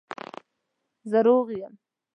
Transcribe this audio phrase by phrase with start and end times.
[1.11, 1.73] زه روغ یم